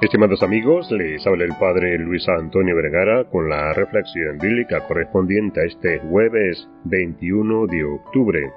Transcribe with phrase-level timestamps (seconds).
[0.00, 5.64] Estimados amigos, les habla el Padre Luis Antonio Vergara con la reflexión bíblica correspondiente a
[5.64, 8.52] este jueves 21 de octubre.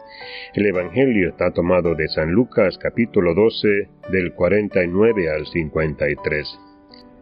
[0.54, 6.59] El Evangelio está tomado de San Lucas capítulo 12 del 49 al 53.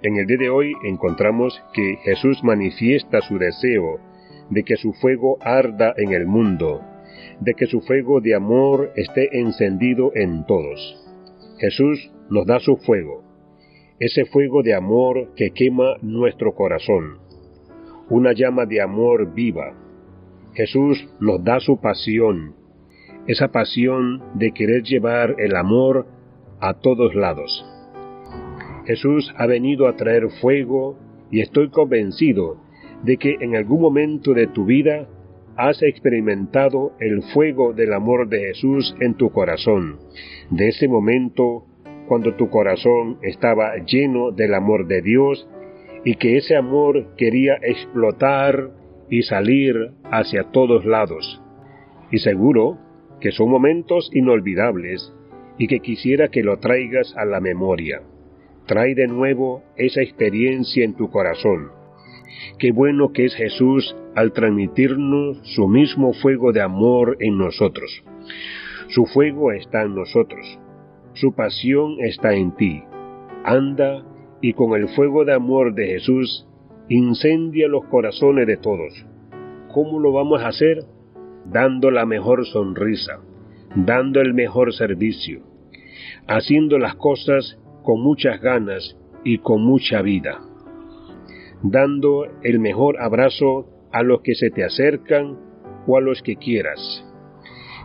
[0.02, 4.02] En el día de hoy encontramos que Jesús manifiesta su deseo
[4.50, 6.82] de que su fuego arda en el mundo,
[7.40, 11.08] de que su fuego de amor esté encendido en todos.
[11.58, 13.29] Jesús nos da su fuego
[14.00, 17.18] ese fuego de amor que quema nuestro corazón,
[18.10, 19.74] una llama de amor viva.
[20.54, 22.56] Jesús nos da su pasión,
[23.28, 26.08] esa pasión de querer llevar el amor
[26.60, 27.66] a todos lados.
[28.86, 30.98] Jesús ha venido a traer fuego
[31.30, 32.58] y estoy convencido
[33.04, 35.08] de que en algún momento de tu vida
[35.56, 40.00] has experimentado el fuego del amor de Jesús en tu corazón.
[40.50, 41.66] De ese momento
[42.10, 45.48] cuando tu corazón estaba lleno del amor de Dios
[46.04, 48.72] y que ese amor quería explotar
[49.12, 51.40] y salir hacia todos lados.
[52.12, 52.80] Y seguro
[53.22, 55.14] que son momentos inolvidables
[55.60, 58.02] y que quisiera que lo traigas a la memoria.
[58.66, 61.70] Trae de nuevo esa experiencia en tu corazón.
[62.58, 68.04] Qué bueno que es Jesús al transmitirnos su mismo fuego de amor en nosotros.
[68.88, 70.60] Su fuego está en nosotros
[71.14, 72.84] su pasión está en ti.
[73.44, 74.04] Anda
[74.42, 76.46] y con el fuego de amor de Jesús
[76.88, 79.06] incendia los corazones de todos.
[79.74, 80.86] ¿Cómo lo vamos a hacer?
[81.46, 83.20] Dando la mejor sonrisa,
[83.76, 85.42] dando el mejor servicio,
[86.28, 90.40] haciendo las cosas con muchas ganas y con mucha vida,
[91.62, 95.38] dando el mejor abrazo a los que se te acercan
[95.88, 97.06] o a los que quieras,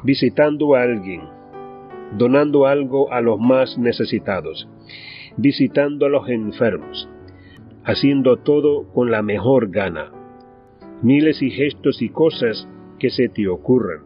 [0.02, 1.22] visitando a alguien,
[2.16, 4.68] donando algo a los más necesitados,
[5.36, 7.08] visitando a los enfermos,
[7.84, 10.12] haciendo todo con la mejor gana,
[11.02, 14.04] miles y gestos y cosas que se te ocurran.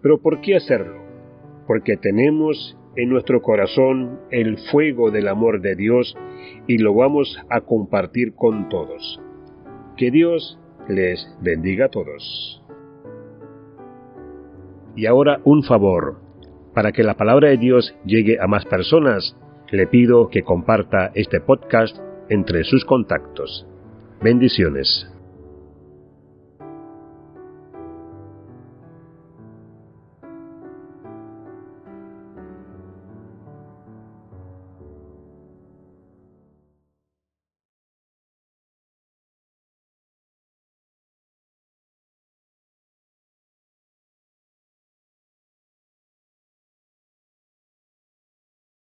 [0.00, 1.02] Pero ¿por qué hacerlo?
[1.66, 6.16] Porque tenemos en nuestro corazón el fuego del amor de Dios
[6.66, 9.20] y lo vamos a compartir con todos.
[9.96, 10.58] Que Dios
[10.88, 12.62] les bendiga a todos.
[14.94, 16.31] Y ahora un favor
[16.74, 19.36] para que la palabra de Dios llegue a más personas,
[19.70, 21.96] le pido que comparta este podcast
[22.28, 23.66] entre sus contactos.
[24.22, 25.11] Bendiciones.